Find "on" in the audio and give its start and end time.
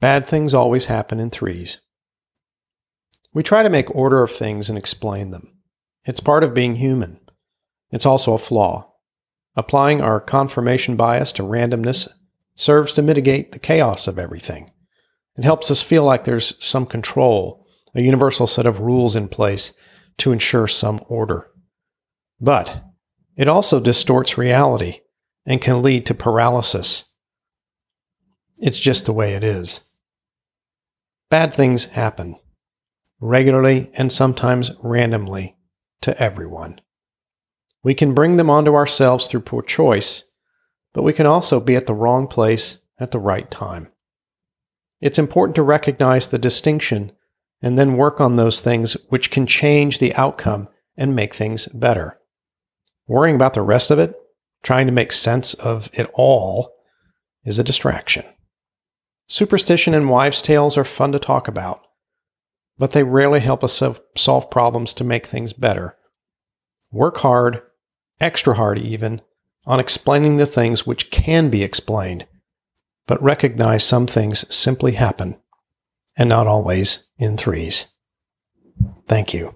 48.20-48.34, 69.66-69.78